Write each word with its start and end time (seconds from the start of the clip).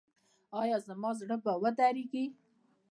ایا 0.61 0.77
زما 0.87 1.11
زړه 1.19 1.37
به 1.43 1.53
ودریږي؟ 1.61 2.25